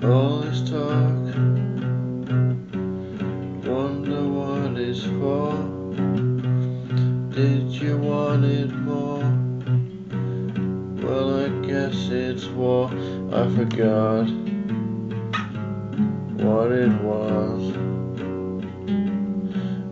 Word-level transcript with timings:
All 0.00 0.42
this 0.42 0.60
talk. 0.70 1.34
Wonder 3.66 4.22
what 4.28 4.78
it's 4.78 5.02
for. 5.02 5.50
Did 7.34 7.72
you 7.72 7.98
want 7.98 8.44
it 8.44 8.72
more? 8.72 9.24
Well, 11.02 11.44
I 11.44 11.48
guess 11.66 12.10
it's 12.10 12.46
war. 12.46 12.88
I 13.32 13.48
forgot 13.56 14.28
what 16.44 16.70
it 16.70 16.92
was. 17.02 17.74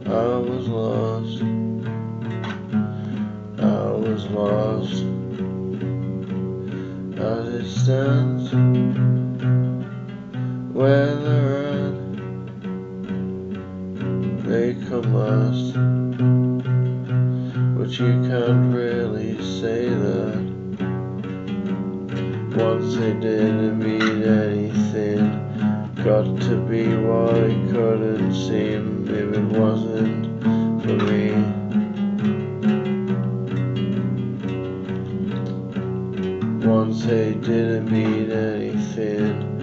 I 0.06 0.36
was 0.38 0.68
lost. 0.68 1.42
I 3.58 3.90
was 3.90 4.24
lost. 4.28 5.02
As 7.18 7.48
it 7.54 7.66
stands 7.68 8.54
where 10.76 11.14
they're 11.14 11.90
they 14.44 14.74
come 14.88 15.14
last. 15.14 15.72
But 17.78 17.98
you 17.98 18.12
can't 18.28 18.74
really 18.74 19.38
say 19.58 19.88
that. 19.88 20.42
Once 22.54 22.96
they 22.96 23.14
didn't 23.14 23.78
mean 23.78 24.22
anything. 24.22 25.24
Got 26.04 26.42
to 26.42 26.56
be 26.68 26.94
what 26.94 27.36
it 27.36 27.70
couldn't 27.70 28.34
seem 28.34 29.08
if 29.08 29.32
it 29.34 29.46
wasn't 29.58 30.42
for 30.82 30.96
me. 31.08 31.32
Once 36.66 37.04
they 37.06 37.32
didn't 37.32 37.90
mean 37.90 38.30
anything. 38.30 39.55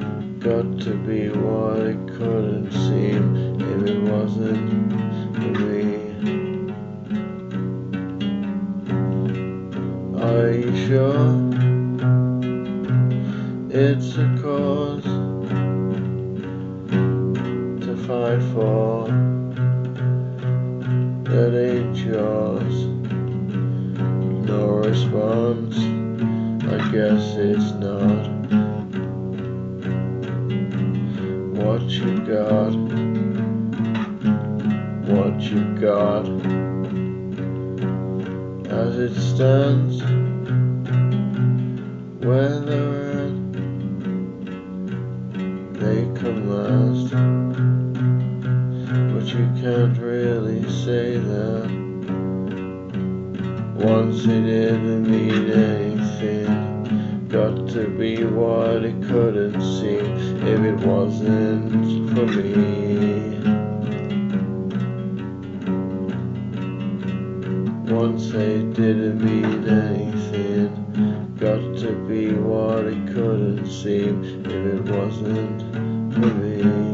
Got 0.43 0.81
to 0.81 0.93
be 1.07 1.29
what 1.29 1.79
it 1.79 2.05
couldn't 2.17 2.69
seem 2.73 3.61
if 3.61 3.89
it 3.89 4.01
wasn't 4.01 4.91
for 5.35 5.51
me. 5.61 5.85
Are 10.21 10.51
you 10.51 10.75
sure 10.85 11.29
it's 13.69 14.17
a 14.17 14.27
cause 14.41 15.05
to 17.85 17.95
fight 18.05 18.41
for 18.51 19.07
that 21.23 21.53
ain't 21.55 21.97
yours? 21.99 22.75
No 24.45 24.63
response, 24.83 25.77
I 26.65 26.91
guess 26.91 27.35
it's 27.37 27.71
not 27.79 28.33
what 31.73 31.89
you 31.89 32.19
got, 32.19 32.75
what 35.09 35.41
you 35.41 35.63
got? 35.81 36.23
As 38.71 38.99
it 38.99 39.15
stands 39.19 40.03
where 42.23 42.59
they're 42.59 43.29
they 45.81 46.05
come 46.21 46.41
last. 46.47 47.09
But 49.11 49.25
you 49.33 49.45
can't 49.59 49.97
really 49.97 50.61
say 50.69 51.17
that. 51.17 51.69
Once 53.77 54.25
it 54.25 54.43
didn't 54.43 55.09
mean 55.09 55.49
anything 55.49 56.82
got 57.33 57.67
to 57.67 57.87
be 57.97 58.23
what 58.23 58.85
it 58.85 59.01
couldn't 59.07 59.59
seem 59.59 60.05
if 60.47 60.59
it 60.59 60.85
wasn't 60.85 62.11
for 62.13 62.27
me 62.27 63.39
Once 67.91 68.29
they 68.29 68.61
didn't 68.73 69.19
mean 69.19 69.67
anything. 69.67 71.35
Got 71.39 71.79
to 71.79 71.93
be 72.07 72.33
what 72.33 72.85
it 72.85 73.07
couldn't 73.07 73.65
seem 73.65 74.45
if 74.45 74.87
it 74.87 74.95
wasn't 74.95 76.13
for 76.13 76.27
me. 76.35 76.92